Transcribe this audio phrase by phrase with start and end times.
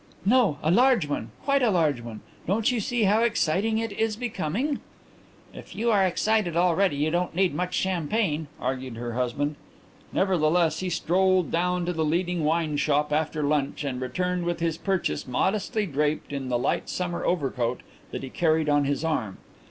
[0.25, 0.57] "No.
[0.63, 1.29] A large one.
[1.45, 2.21] Quite a large one.
[2.47, 4.79] Don't you see how exciting it is becoming?"
[5.53, 9.57] "If you are excited already you don't need much champagne," argued her husband.
[10.11, 14.75] Nevertheless he strolled down to the leading wine shop after lunch and returned with his
[14.75, 19.37] purchase modestly draped in the light summer overcoat that he carried on his arm.